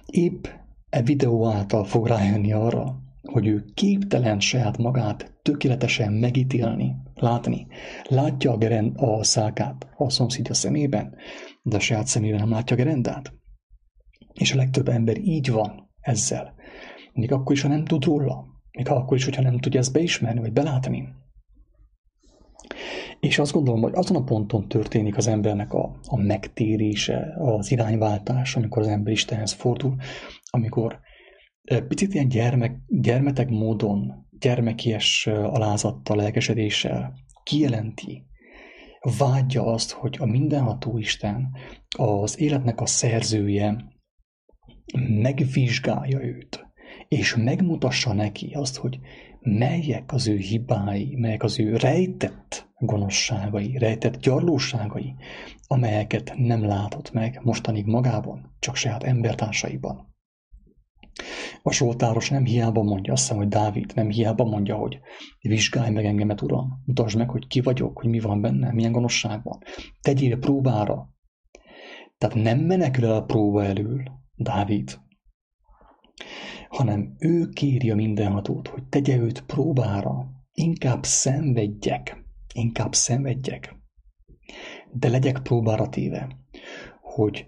épp 0.07 0.47
e 0.91 1.03
videó 1.03 1.47
által 1.47 1.85
fog 1.85 2.07
rájönni 2.07 2.53
arra, 2.53 2.99
hogy 3.23 3.47
ő 3.47 3.65
képtelen 3.75 4.41
saját 4.41 4.79
magát 4.79 5.33
tökéletesen 5.43 6.13
megítélni, 6.13 6.97
látni. 7.15 7.67
Látja 8.05 8.53
a, 8.53 8.57
gerend, 8.57 8.93
a 8.97 9.25
szálkát 9.25 9.89
a 9.97 10.11
szomszédja 10.11 10.55
szemében, 10.55 11.15
de 11.63 11.77
a 11.77 11.81
saját 11.81 12.07
szemében 12.07 12.39
nem 12.39 12.51
látja 12.51 12.77
a 12.77 12.79
gerendát. 12.79 13.33
És 14.33 14.53
a 14.53 14.57
legtöbb 14.57 14.89
ember 14.89 15.19
így 15.19 15.51
van 15.51 15.91
ezzel. 16.01 16.55
Még 17.13 17.33
akkor 17.33 17.53
is, 17.53 17.63
ha 17.63 17.69
nem 17.69 17.85
tud 17.85 18.05
róla. 18.05 18.45
Még 18.71 18.89
akkor 18.89 19.17
is, 19.17 19.25
hogyha 19.25 19.43
nem 19.43 19.59
tudja 19.59 19.81
ezt 19.81 19.93
beismerni, 19.93 20.41
vagy 20.41 20.53
belátni. 20.53 21.09
És 23.21 23.39
azt 23.39 23.53
gondolom, 23.53 23.81
hogy 23.81 23.93
azon 23.95 24.17
a 24.17 24.25
ponton 24.25 24.69
történik 24.69 25.17
az 25.17 25.27
embernek 25.27 25.73
a, 25.73 25.99
a 26.07 26.17
megtérése, 26.17 27.35
az 27.39 27.71
irányváltás, 27.71 28.57
amikor 28.57 28.83
az 28.83 28.89
ember 28.89 29.13
Istenhez 29.13 29.53
fordul, 29.53 29.95
amikor 30.51 31.01
picit 31.89 32.15
ilyen 32.15 32.29
gyermek, 32.29 32.77
gyermetek 32.87 33.49
módon, 33.49 34.27
gyermekies 34.39 35.27
alázattal, 35.27 36.17
lelkesedéssel 36.17 37.15
kijelenti, 37.43 38.27
vágyja 39.19 39.65
azt, 39.65 39.91
hogy 39.91 40.17
a 40.21 40.27
mindenható 40.27 40.99
Isten, 40.99 41.57
az 41.97 42.41
életnek 42.41 42.81
a 42.81 42.87
szerzője 42.87 43.85
megvizsgálja 45.09 46.25
őt, 46.25 46.67
és 47.09 47.37
megmutassa 47.37 48.13
neki 48.13 48.53
azt, 48.55 48.77
hogy 48.77 48.99
melyek 49.41 50.13
az 50.13 50.29
ő 50.29 50.37
hibái, 50.37 51.15
melyek 51.17 51.43
az 51.43 51.61
ő 51.61 51.77
rejtett 51.77 52.69
gonoszságai, 52.79 53.79
rejtett 53.79 54.21
gyarlóságai, 54.21 55.15
amelyeket 55.67 56.33
nem 56.37 56.65
látott 56.65 57.13
meg 57.13 57.41
mostanig 57.43 57.87
magában, 57.87 58.57
csak 58.59 58.77
saját 58.77 59.03
embertársaiban. 59.03 60.17
A 61.63 61.73
Zsoltáros 61.73 62.31
nem 62.31 62.45
hiába 62.45 62.83
mondja, 62.83 63.13
azt 63.13 63.23
hiszem, 63.23 63.37
hogy 63.37 63.49
Dávid 63.49 63.93
nem 63.95 64.11
hiába 64.11 64.45
mondja, 64.45 64.77
hogy 64.77 65.01
vizsgálj 65.41 65.91
meg 65.91 66.05
engemet, 66.05 66.43
Uram, 66.43 66.83
mutasd 66.85 67.17
meg, 67.17 67.31
hogy 67.31 67.47
ki 67.47 67.61
vagyok, 67.61 67.99
hogy 67.99 68.09
mi 68.09 68.21
van 68.21 68.41
benne, 68.41 68.73
milyen 68.73 68.93
gonoszság 68.93 69.43
van. 69.43 69.59
Tegyél 70.01 70.39
próbára. 70.39 71.09
Tehát 72.19 72.37
nem 72.37 72.59
menekül 72.59 73.05
el 73.05 73.15
a 73.15 73.25
próba 73.25 73.65
elől, 73.65 74.03
Dávid, 74.35 74.99
hanem 76.69 77.15
ő 77.19 77.49
kéri 77.49 77.91
a 77.91 77.95
mindenhatót, 77.95 78.69
hogy 78.69 78.83
tegye 78.85 79.17
őt 79.17 79.43
próbára, 79.43 80.31
inkább 80.53 81.05
szenvedjek, 81.05 82.25
inkább 82.55 82.95
szenvedjek, 82.95 83.77
de 84.93 85.09
legyek 85.09 85.39
próbára 85.43 85.89
téve, 85.89 86.29
hogy, 87.01 87.47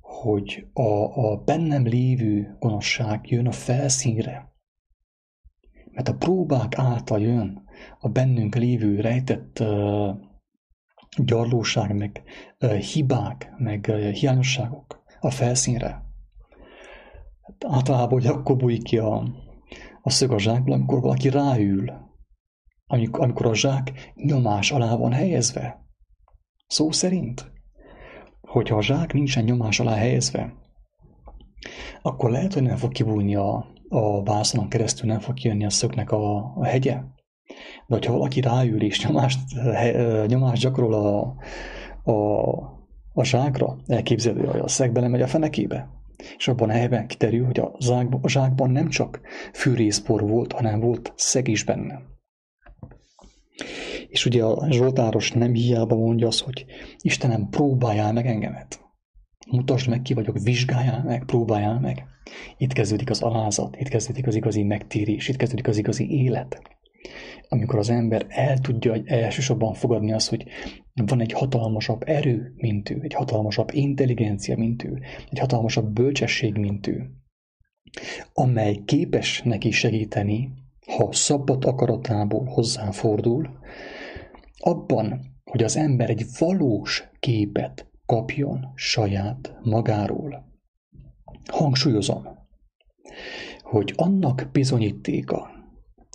hogy 0.00 0.66
a, 0.72 1.30
a 1.30 1.36
bennem 1.36 1.86
lévő 1.86 2.56
gonoszság 2.58 3.30
jön 3.30 3.46
a 3.46 3.52
felszínre, 3.52 4.52
mert 5.90 6.08
a 6.08 6.16
próbák 6.16 6.78
által 6.78 7.20
jön 7.20 7.62
a 7.98 8.08
bennünk 8.08 8.54
lévő 8.54 9.00
rejtett 9.00 9.60
uh, 9.60 10.16
gyarlóság, 11.16 11.96
meg 11.96 12.22
hibák, 12.92 13.52
meg 13.58 13.86
hiányosságok 14.12 15.02
a 15.20 15.30
felszínre. 15.30 16.09
Hát 17.58 17.72
általában 17.72 18.08
hogy 18.08 18.26
akkor 18.26 18.56
bújik 18.56 18.82
ki 18.82 18.98
a, 18.98 19.24
a 20.02 20.10
szög 20.10 20.32
a 20.32 20.38
zsákból, 20.38 20.74
amikor 20.74 21.00
valaki 21.00 21.28
ráül, 21.28 21.92
amikor, 22.86 23.24
amikor 23.24 23.46
a 23.46 23.54
zsák 23.54 24.12
nyomás 24.14 24.70
alá 24.70 24.96
van 24.96 25.12
helyezve. 25.12 25.84
Szó 26.66 26.90
szerint, 26.90 27.52
hogyha 28.40 28.76
a 28.76 28.82
zsák 28.82 29.12
nincsen 29.12 29.44
nyomás 29.44 29.80
alá 29.80 29.94
helyezve, 29.94 30.54
akkor 32.02 32.30
lehet, 32.30 32.52
hogy 32.54 32.62
nem 32.62 32.76
fog 32.76 32.92
kibújni 32.92 33.34
a, 33.34 33.66
a 33.88 34.22
vászonon 34.22 34.68
keresztül, 34.68 35.08
nem 35.08 35.20
fog 35.20 35.34
kijönni 35.34 35.64
a 35.64 35.70
szöknek 35.70 36.10
a, 36.10 36.36
a 36.56 36.64
hegye. 36.64 37.00
De 37.86 37.94
hogyha 37.94 38.12
valaki 38.12 38.40
ráül 38.40 38.82
és 38.82 39.06
nyomást, 39.06 39.58
he, 39.58 40.24
nyomást 40.26 40.62
gyakorol 40.62 40.94
a, 40.94 41.34
a, 42.10 42.40
a 43.12 43.24
zsákra, 43.24 43.76
elképzelő, 43.86 44.46
hogy 44.46 44.60
a 44.60 44.68
szeg 44.68 44.92
belemegy 44.92 45.22
a 45.22 45.26
fenekébe, 45.26 45.99
és 46.36 46.48
abban 46.48 46.68
a 46.68 46.72
helyben 46.72 47.06
kiterül, 47.06 47.44
hogy 47.44 47.60
a, 47.60 47.76
zsákban, 47.78 48.20
a 48.22 48.28
zsákban 48.28 48.70
nem 48.70 48.88
csak 48.88 49.20
fűrészpor 49.52 50.28
volt, 50.28 50.52
hanem 50.52 50.80
volt 50.80 51.12
szeg 51.16 51.48
is 51.48 51.64
benne. 51.64 52.02
És 54.08 54.26
ugye 54.26 54.44
a 54.44 54.72
Zsoltáros 54.72 55.32
nem 55.32 55.52
hiába 55.52 55.96
mondja 55.96 56.26
azt, 56.26 56.40
hogy 56.40 56.64
Istenem, 56.98 57.48
próbáljál 57.48 58.12
meg 58.12 58.26
engemet. 58.26 58.80
Mutasd 59.50 59.88
meg, 59.88 60.02
ki 60.02 60.14
vagyok, 60.14 60.38
vizsgáljál 60.38 61.02
meg, 61.04 61.24
próbáljál 61.24 61.80
meg. 61.80 62.04
Itt 62.56 62.72
kezdődik 62.72 63.10
az 63.10 63.22
alázat, 63.22 63.76
itt 63.76 63.88
kezdődik 63.88 64.26
az 64.26 64.34
igazi 64.34 64.62
megtérés, 64.62 65.28
itt 65.28 65.36
kezdődik 65.36 65.68
az 65.68 65.76
igazi 65.76 66.10
élet. 66.10 66.62
Amikor 67.52 67.78
az 67.78 67.90
ember 67.90 68.26
el 68.28 68.58
tudja 68.58 69.02
elsősorban 69.04 69.74
fogadni 69.74 70.12
azt, 70.12 70.28
hogy 70.28 70.46
van 71.06 71.20
egy 71.20 71.32
hatalmasabb 71.32 72.02
erő, 72.06 72.52
mint 72.56 72.90
ő, 72.90 73.00
egy 73.02 73.14
hatalmasabb 73.14 73.68
intelligencia, 73.72 74.56
mint 74.56 74.84
ő, 74.84 75.00
egy 75.30 75.38
hatalmasabb 75.38 75.92
bölcsesség, 75.92 76.56
mint 76.56 76.86
ő, 76.86 77.10
amely 78.32 78.82
képes 78.84 79.42
neki 79.42 79.70
segíteni, 79.70 80.52
ha 80.86 81.12
szabad 81.12 81.64
akaratából 81.64 82.44
hozzáfordul, 82.44 83.58
abban, 84.58 85.20
hogy 85.44 85.62
az 85.62 85.76
ember 85.76 86.10
egy 86.10 86.24
valós 86.38 87.08
képet 87.20 87.90
kapjon 88.06 88.72
saját 88.74 89.56
magáról. 89.62 90.48
Hangsúlyozom, 91.50 92.26
hogy 93.60 93.92
annak 93.96 94.48
bizonyítéka, 94.52 95.59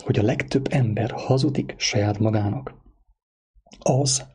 hogy 0.03 0.19
a 0.19 0.23
legtöbb 0.23 0.67
ember 0.69 1.12
hazudik 1.12 1.73
saját 1.77 2.19
magának, 2.19 2.75
az, 3.79 4.25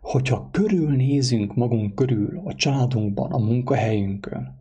hogyha 0.00 0.48
körülnézünk 0.50 1.54
magunk 1.54 1.94
körül, 1.94 2.42
a 2.44 2.54
családunkban, 2.54 3.32
a 3.32 3.38
munkahelyünkön, 3.38 4.56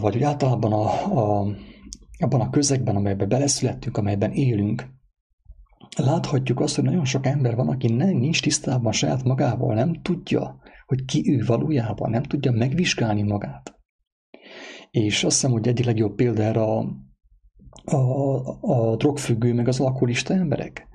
vagy 0.00 0.16
úgy 0.16 0.22
általában 0.22 0.72
a, 0.72 0.86
a, 1.18 1.46
abban 2.18 2.40
a 2.40 2.50
közegben, 2.50 2.96
amelyben 2.96 3.28
beleszülettünk, 3.28 3.96
amelyben 3.96 4.32
élünk, 4.32 4.94
láthatjuk 5.96 6.60
azt, 6.60 6.74
hogy 6.74 6.84
nagyon 6.84 7.04
sok 7.04 7.26
ember 7.26 7.54
van, 7.54 7.68
aki 7.68 7.92
nem, 7.92 8.16
nincs 8.16 8.42
tisztában 8.42 8.92
saját 8.92 9.24
magával, 9.24 9.74
nem 9.74 10.02
tudja, 10.02 10.58
hogy 10.86 11.04
ki 11.04 11.32
ő 11.32 11.44
valójában, 11.46 12.10
nem 12.10 12.22
tudja 12.22 12.52
megvizsgálni 12.52 13.22
magát. 13.22 13.74
És 14.90 15.24
azt 15.24 15.34
hiszem, 15.34 15.50
hogy 15.50 15.68
egyik 15.68 15.84
legjobb 15.84 16.14
példa 16.14 16.42
erre 16.42 16.62
a, 16.62 16.86
a, 17.86 18.48
a 18.60 18.96
drogfüggő, 18.96 19.54
meg 19.54 19.68
az 19.68 19.80
alkoholista 19.80 20.34
emberek. 20.34 20.88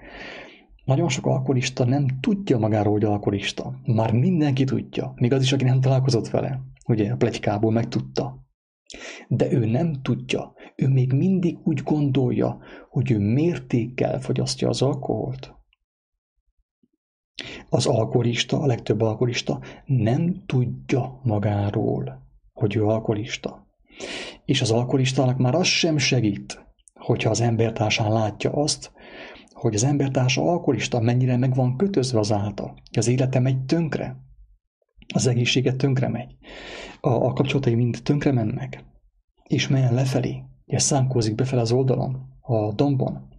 Nagyon 0.86 1.10
sok 1.10 1.25
alkoholista 1.25 1.86
nem 1.86 2.06
tudja 2.19 2.58
magáról, 2.58 2.93
hogy 2.93 3.04
alkoholista. 3.04 3.80
Már 3.86 4.13
mindenki 4.13 4.63
tudja, 4.63 5.13
még 5.15 5.34
az 5.34 5.41
is, 5.41 5.54
aki 5.54 5.63
nem 5.63 5.82
találkozott 5.82 6.30
vele. 6.30 6.62
Ugye 6.88 7.12
a 7.12 7.15
plegykából 7.15 7.71
megtudta. 7.71 8.45
De 9.27 9.51
ő 9.51 9.65
nem 9.65 10.01
tudja. 10.01 10.54
Ő 10.75 10.88
még 10.88 11.13
mindig 11.13 11.58
úgy 11.63 11.82
gondolja, 11.84 12.60
hogy 12.89 13.12
ő 13.12 13.19
mértékkel 13.19 14.19
fogyasztja 14.19 14.69
az 14.69 14.82
alkoholt. 14.82 15.56
Az 17.69 17.88
alkoholista, 17.88 18.60
a 18.60 18.65
legtöbb 18.65 19.01
alkoholista 19.01 19.60
nem 19.86 20.43
tudja 20.45 21.19
magáról, 21.23 22.21
hogy 22.54 22.75
ő 22.75 22.86
alkoholista. 22.86 23.67
És 24.45 24.62
az 24.62 24.71
alkoholistának 24.71 25.38
már 25.38 25.56
az 25.56 25.67
sem 25.67 25.97
segít, 25.97 26.71
hogyha 27.02 27.30
az 27.30 27.42
embertársán 27.42 28.12
látja 28.12 28.52
azt, 28.52 28.92
hogy 29.54 29.76
az 29.76 29.84
embertársa 29.84 30.42
alkoholista 30.42 31.00
mennyire 31.00 31.38
meg 31.38 31.56
van 31.56 31.78
kötözve 31.78 32.20
az 32.20 32.32
által, 32.32 32.74
az 32.98 33.08
élete 33.08 33.40
megy 33.40 33.66
tönkre, 33.66 34.18
az 35.14 35.28
egészsége 35.28 35.74
tönkre 35.74 36.08
megy, 36.08 36.36
a, 37.02 37.10
a 37.10 37.34
kapcsolatai 37.34 37.76
mind 37.76 38.00
tönkre 38.04 38.32
mennek, 38.32 38.84
és 39.48 39.68
melyen 39.68 39.94
lefelé, 39.94 40.44
és 40.66 40.82
szánkózik 40.82 41.36
befele 41.36 41.62
az 41.62 41.72
oldalon, 41.72 42.30
a 42.42 42.74
dombon. 42.74 43.30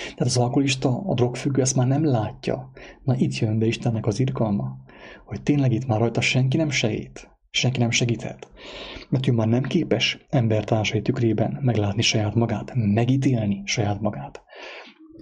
Tehát 0.00 0.18
az 0.18 0.36
alkoholista, 0.36 1.02
a 1.06 1.14
drogfüggő 1.14 1.60
ezt 1.60 1.76
már 1.76 1.86
nem 1.86 2.04
látja. 2.04 2.70
Na 3.02 3.16
itt 3.16 3.38
jön 3.38 3.58
be 3.58 3.66
Istennek 3.66 4.06
az 4.06 4.20
irgalma, 4.20 4.76
hogy 5.24 5.42
tényleg 5.42 5.72
itt 5.72 5.86
már 5.86 5.98
rajta 5.98 6.20
senki 6.20 6.56
nem 6.56 6.70
segít, 6.70 7.35
senki 7.56 7.78
nem 7.78 7.90
segíthet. 7.90 8.48
Mert 9.08 9.26
ő 9.26 9.32
már 9.32 9.48
nem 9.48 9.62
képes 9.62 10.26
embertársai 10.28 11.02
tükrében 11.02 11.58
meglátni 11.60 12.02
saját 12.02 12.34
magát, 12.34 12.72
megítélni 12.74 13.62
saját 13.64 14.00
magát, 14.00 14.42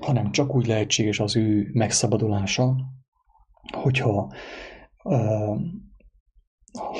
hanem 0.00 0.30
csak 0.30 0.54
úgy 0.54 0.66
lehetséges 0.66 1.20
az 1.20 1.36
ő 1.36 1.68
megszabadulása, 1.72 2.76
hogyha 3.72 4.32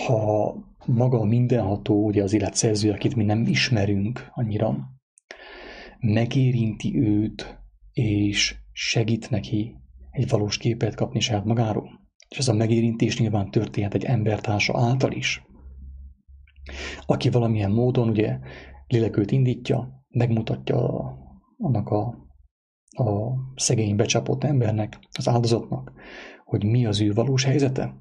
ha 0.07 0.55
maga 0.87 1.21
a 1.21 1.25
mindenható, 1.25 2.05
ugye 2.05 2.23
az 2.23 2.33
élet 2.33 2.55
szerző, 2.55 2.91
akit 2.91 3.17
mi 3.17 3.25
nem 3.25 3.47
ismerünk 3.47 4.31
annyira, 4.35 4.77
megérinti 5.99 6.99
őt, 6.99 7.59
és 7.93 8.55
segít 8.73 9.31
neki 9.31 9.77
egy 10.11 10.29
valós 10.29 10.57
képet 10.57 10.95
kapni 10.95 11.21
saját 11.21 11.45
magáról. 11.45 12.04
És 12.29 12.39
ez 12.39 12.49
a 12.49 12.55
megérintés 12.55 13.19
nyilván 13.19 13.51
történhet 13.51 13.95
egy 13.95 14.05
embertársa 14.05 14.79
által 14.79 15.13
is, 15.13 15.43
aki 17.07 17.31
valamilyen 17.31 17.71
módon 17.71 18.09
ugye 18.09 18.39
lélekült 18.87 19.31
indítja, 19.31 20.05
megmutatja 20.09 20.79
annak 21.59 21.89
a, 21.89 22.07
a 22.89 23.35
szegény 23.55 23.97
becsapott 23.97 24.45
embernek, 24.45 24.99
az 25.19 25.29
áldozatnak, 25.29 25.93
hogy 26.45 26.65
mi 26.65 26.87
az 26.87 27.01
ő 27.01 27.13
valós 27.13 27.45
helyzete. 27.45 27.95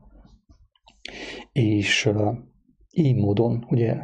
És 1.52 2.10
így 2.92 3.16
módon 3.16 3.66
ugye 3.70 3.98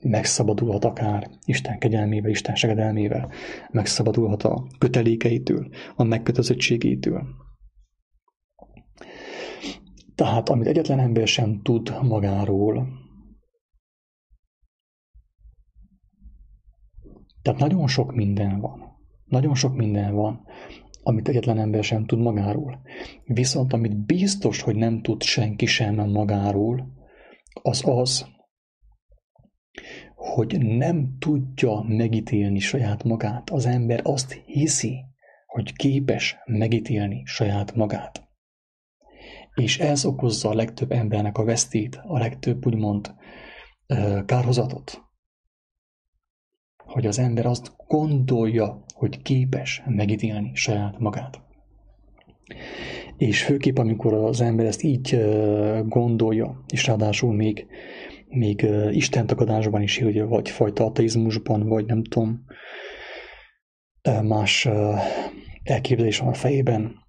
megszabadulhat 0.00 0.84
akár 0.84 1.30
Isten 1.44 1.78
kegyelmével, 1.78 2.30
Isten 2.30 2.54
segedelmével, 2.54 3.30
megszabadulhat 3.70 4.42
a 4.42 4.66
kötelékeitől, 4.78 5.68
a 5.96 6.02
megkötözöttségétől. 6.04 7.26
Tehát, 10.18 10.48
amit 10.48 10.66
egyetlen 10.66 10.98
ember 10.98 11.28
sem 11.28 11.62
tud 11.62 11.98
magáról, 12.02 12.88
tehát 17.42 17.60
nagyon 17.60 17.86
sok 17.86 18.14
minden 18.14 18.60
van. 18.60 18.96
Nagyon 19.24 19.54
sok 19.54 19.76
minden 19.76 20.14
van, 20.14 20.44
amit 21.02 21.28
egyetlen 21.28 21.58
ember 21.58 21.84
sem 21.84 22.06
tud 22.06 22.18
magáról. 22.18 22.80
Viszont 23.24 23.72
amit 23.72 24.06
biztos, 24.06 24.62
hogy 24.62 24.76
nem 24.76 25.02
tud 25.02 25.22
senki 25.22 25.66
sem 25.66 25.94
magáról, 25.94 26.92
az 27.62 27.82
az, 27.86 28.26
hogy 30.14 30.58
nem 30.60 31.16
tudja 31.18 31.82
megítélni 31.82 32.58
saját 32.58 33.04
magát. 33.04 33.50
Az 33.50 33.66
ember 33.66 34.00
azt 34.02 34.32
hiszi, 34.32 35.04
hogy 35.46 35.72
képes 35.72 36.36
megítélni 36.46 37.22
saját 37.24 37.74
magát. 37.74 38.27
És 39.60 39.78
ez 39.78 40.04
okozza 40.04 40.48
a 40.48 40.54
legtöbb 40.54 40.92
embernek 40.92 41.38
a 41.38 41.44
vesztét, 41.44 42.00
a 42.06 42.18
legtöbb 42.18 42.66
úgymond 42.66 43.14
kárhozatot, 44.26 45.02
hogy 46.84 47.06
az 47.06 47.18
ember 47.18 47.46
azt 47.46 47.72
gondolja, 47.86 48.84
hogy 48.94 49.22
képes 49.22 49.82
megítélni 49.86 50.50
saját 50.54 50.98
magát. 50.98 51.40
És 53.16 53.42
főképp, 53.42 53.78
amikor 53.78 54.14
az 54.14 54.40
ember 54.40 54.66
ezt 54.66 54.82
így 54.82 55.20
gondolja, 55.86 56.64
és 56.72 56.86
ráadásul 56.86 57.34
még, 57.34 57.66
még 58.28 58.66
istentagadásban 58.90 59.82
is 59.82 59.98
írja, 59.98 60.26
vagy 60.26 60.48
fajta 60.48 60.84
ateizmusban, 60.84 61.68
vagy 61.68 61.86
nem 61.86 62.02
tudom, 62.02 62.44
más 64.22 64.68
elképzelés 65.62 66.18
van 66.18 66.28
a 66.28 66.34
fejében, 66.34 67.06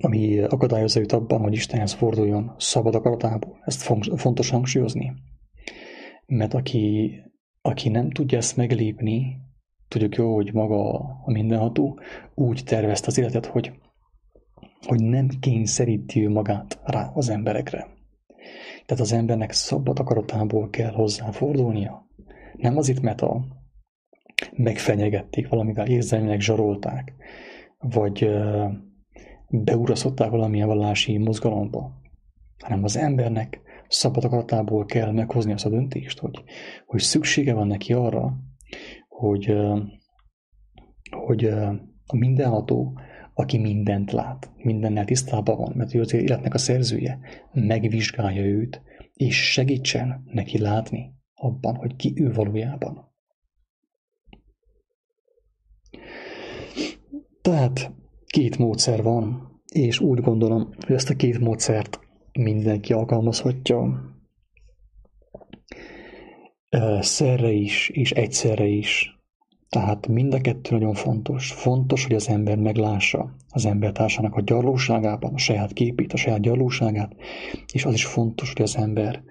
ami 0.00 0.38
akadályozza 0.38 1.00
őt 1.00 1.12
abban, 1.12 1.40
hogy 1.40 1.52
Istenhez 1.52 1.92
forduljon 1.92 2.54
szabad 2.58 2.94
akaratából. 2.94 3.58
Ezt 3.64 3.82
fontos 4.16 4.50
hangsúlyozni. 4.50 5.12
Mert 6.26 6.54
aki, 6.54 7.16
aki 7.62 7.88
nem 7.88 8.10
tudja 8.10 8.38
ezt 8.38 8.56
meglépni, 8.56 9.40
tudjuk 9.88 10.14
jó, 10.14 10.34
hogy 10.34 10.52
maga 10.52 10.98
a 11.24 11.30
mindenható 11.30 11.98
úgy 12.34 12.62
tervezte 12.64 13.06
az 13.06 13.18
életet, 13.18 13.46
hogy, 13.46 13.72
hogy 14.86 15.00
nem 15.00 15.28
kényszeríti 15.40 16.24
ő 16.24 16.28
magát 16.28 16.80
rá 16.84 17.10
az 17.14 17.28
emberekre. 17.28 17.86
Tehát 18.86 19.02
az 19.02 19.12
embernek 19.12 19.52
szabad 19.52 19.98
akaratából 19.98 20.70
kell 20.70 20.90
hozzáfordulnia. 20.90 22.06
Nem 22.56 22.76
azért, 22.76 23.00
mert 23.00 23.20
a, 23.20 23.44
megfenyegették 24.52 25.48
valamivel, 25.48 25.86
érzelmileg 25.86 26.40
zsarolták, 26.40 27.14
vagy 27.78 28.28
beurasztották 29.52 30.30
valamilyen 30.30 30.66
vallási 30.66 31.18
mozgalomba, 31.18 32.00
hanem 32.58 32.84
az 32.84 32.96
embernek 32.96 33.60
szabad 33.88 34.24
akaratából 34.24 34.84
kell 34.84 35.12
meghozni 35.12 35.52
azt 35.52 35.66
a 35.66 35.68
döntést, 35.68 36.18
hogy, 36.18 36.42
hogy 36.86 37.00
szüksége 37.00 37.54
van 37.54 37.66
neki 37.66 37.92
arra, 37.92 38.36
hogy, 39.08 39.54
hogy 41.10 41.44
a 42.06 42.16
mindenható, 42.16 42.98
aki 43.34 43.58
mindent 43.58 44.12
lát, 44.12 44.52
mindennel 44.56 45.04
tisztában 45.04 45.56
van, 45.56 45.72
mert 45.76 45.94
ő 45.94 46.00
az 46.00 46.12
életnek 46.12 46.54
a 46.54 46.58
szerzője, 46.58 47.20
megvizsgálja 47.52 48.44
őt, 48.44 48.82
és 49.14 49.52
segítsen 49.52 50.22
neki 50.24 50.58
látni 50.58 51.14
abban, 51.34 51.74
hogy 51.74 51.96
ki 51.96 52.12
ő 52.16 52.32
valójában. 52.32 53.10
Tehát 57.42 57.92
két 58.32 58.58
módszer 58.58 59.02
van, 59.02 59.50
és 59.72 60.00
úgy 60.00 60.20
gondolom, 60.20 60.68
hogy 60.86 60.94
ezt 60.94 61.10
a 61.10 61.14
két 61.14 61.38
módszert 61.38 62.00
mindenki 62.32 62.92
alkalmazhatja. 62.92 64.00
Szerre 67.00 67.50
is, 67.50 67.88
és 67.88 68.10
egyszerre 68.10 68.66
is. 68.66 69.20
Tehát 69.68 70.06
mind 70.06 70.34
a 70.34 70.40
kettő 70.40 70.74
nagyon 70.74 70.94
fontos. 70.94 71.52
Fontos, 71.52 72.04
hogy 72.06 72.14
az 72.14 72.28
ember 72.28 72.56
meglássa 72.56 73.36
az 73.48 73.66
embertársának 73.66 74.34
a 74.34 74.40
gyarlóságában, 74.40 75.34
a 75.34 75.38
saját 75.38 75.72
képét, 75.72 76.12
a 76.12 76.16
saját 76.16 76.40
gyarlóságát, 76.40 77.14
és 77.72 77.84
az 77.84 77.94
is 77.94 78.04
fontos, 78.04 78.52
hogy 78.52 78.62
az 78.62 78.76
ember 78.76 79.22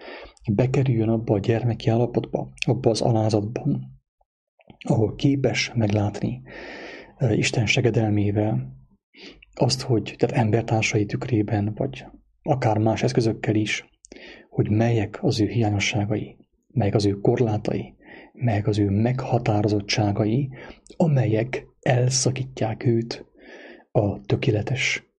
bekerüljön 0.52 1.10
abba 1.10 1.34
a 1.34 1.40
gyermeki 1.40 1.90
állapotba, 1.90 2.50
abba 2.66 2.90
az 2.90 3.02
alázatban, 3.02 4.00
ahol 4.88 5.16
képes 5.16 5.72
meglátni 5.76 6.42
Isten 7.30 7.66
segedelmével 7.66 8.80
azt, 9.54 9.82
hogy 9.82 10.16
tehát 10.18 10.36
embertársai 10.36 11.06
tükrében, 11.06 11.74
vagy 11.76 12.06
akár 12.42 12.78
más 12.78 13.04
eszközökkel 13.04 13.56
is, 13.56 13.90
hogy 14.50 14.70
melyek 14.70 15.24
az 15.24 15.40
ő 15.40 15.48
hiányosságai, 15.48 16.38
melyek 16.68 16.96
az 16.96 17.06
ő 17.06 17.12
korlátai, 17.12 17.96
melyek 18.34 18.68
az 18.68 18.80
ő 18.80 18.90
meghatározottságai, 18.90 20.50
amelyek 20.98 21.68
elszakítják 21.80 22.86
őt 22.86 23.26
a 23.92 24.22
tökéletes 24.22 25.10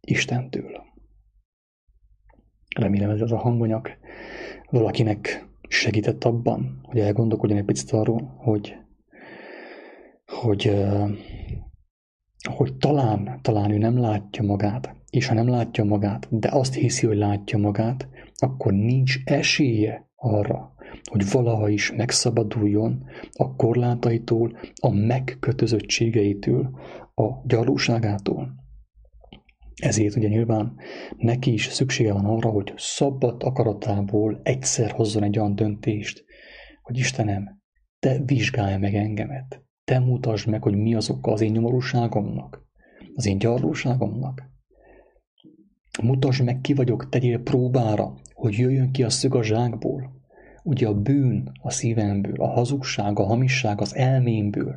Istentől. 0.00 0.84
Remélem 2.76 3.10
ez 3.10 3.20
az 3.20 3.32
a 3.32 3.38
hangonyak 3.38 3.98
valakinek 4.70 5.46
segített 5.68 6.24
abban, 6.24 6.80
hogy 6.82 7.00
elgondolkodjon 7.00 7.58
egy 7.58 7.64
picit 7.64 7.90
arról, 7.90 8.34
hogy 8.36 8.76
hogy, 10.26 10.86
hogy 12.46 12.74
talán, 12.74 13.38
talán 13.42 13.70
ő 13.70 13.78
nem 13.78 13.98
látja 13.98 14.42
magát, 14.42 14.94
és 15.10 15.26
ha 15.26 15.34
nem 15.34 15.48
látja 15.48 15.84
magát, 15.84 16.26
de 16.30 16.48
azt 16.52 16.74
hiszi, 16.74 17.06
hogy 17.06 17.16
látja 17.16 17.58
magát, 17.58 18.08
akkor 18.36 18.72
nincs 18.72 19.16
esélye 19.24 20.10
arra, 20.16 20.74
hogy 21.04 21.30
valaha 21.30 21.68
is 21.68 21.92
megszabaduljon 21.92 23.04
a 23.32 23.56
korlátaitól, 23.56 24.58
a 24.80 24.90
megkötözöttségeitől, 24.90 26.70
a 27.14 27.46
gyarlóságától. 27.46 28.54
Ezért 29.82 30.16
ugye 30.16 30.28
nyilván 30.28 30.76
neki 31.16 31.52
is 31.52 31.66
szüksége 31.66 32.12
van 32.12 32.24
arra, 32.24 32.48
hogy 32.48 32.72
szabad 32.76 33.42
akaratából 33.42 34.40
egyszer 34.42 34.90
hozzon 34.90 35.22
egy 35.22 35.38
olyan 35.38 35.54
döntést, 35.54 36.24
hogy 36.82 36.98
Istenem, 36.98 37.60
te 37.98 38.18
vizsgálj 38.24 38.78
meg 38.78 38.94
engemet. 38.94 39.65
Te 39.86 39.98
mutasd 39.98 40.48
meg, 40.48 40.62
hogy 40.62 40.76
mi 40.76 40.94
az 40.94 41.10
oka 41.10 41.32
az 41.32 41.40
én 41.40 41.50
nyomorúságomnak, 41.50 42.66
az 43.14 43.26
én 43.26 43.38
gyarlóságomnak. 43.38 44.50
Mutasd 46.02 46.44
meg, 46.44 46.60
ki 46.60 46.74
vagyok, 46.74 47.08
tegyél 47.08 47.42
próbára, 47.42 48.14
hogy 48.34 48.54
jöjjön 48.54 48.90
ki 48.92 49.02
a 49.02 49.10
szög 49.10 49.34
a 49.34 49.42
zsákból. 49.42 50.10
Ugye 50.62 50.88
a 50.88 51.00
bűn 51.00 51.52
a 51.62 51.70
szívemből, 51.70 52.34
a 52.40 52.46
hazugság, 52.46 53.18
a 53.18 53.24
hamisság 53.24 53.80
az 53.80 53.94
elmémből. 53.94 54.74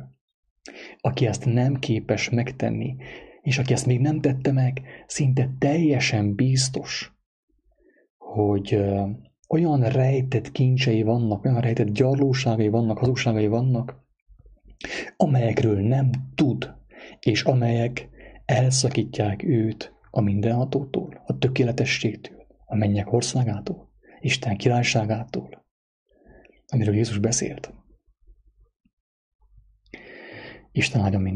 Aki 1.00 1.26
ezt 1.26 1.44
nem 1.44 1.74
képes 1.74 2.30
megtenni, 2.30 2.96
és 3.42 3.58
aki 3.58 3.72
ezt 3.72 3.86
még 3.86 4.00
nem 4.00 4.20
tette 4.20 4.52
meg, 4.52 4.82
szinte 5.06 5.50
teljesen 5.58 6.34
biztos, 6.34 7.12
hogy 8.18 8.78
olyan 9.48 9.80
rejtett 9.80 10.52
kincsei 10.52 11.02
vannak, 11.02 11.44
olyan 11.44 11.60
rejtett 11.60 11.90
gyarlóságai 11.90 12.68
vannak, 12.68 12.98
hazugságai 12.98 13.46
vannak, 13.46 14.08
amelyekről 15.16 15.80
nem 15.80 16.10
tud, 16.34 16.74
és 17.20 17.42
amelyek 17.42 18.08
elszakítják 18.44 19.42
őt 19.42 19.94
a 20.10 20.20
mindenhatótól, 20.20 21.22
a 21.26 21.38
tökéletességtől, 21.38 22.46
a 22.64 22.74
mennyek 22.74 23.12
országától, 23.12 23.90
Isten 24.20 24.56
királyságától, 24.56 25.64
amiről 26.66 26.94
Jézus 26.94 27.18
beszélt. 27.18 27.74
Isten 30.72 31.00
áldja 31.00 31.18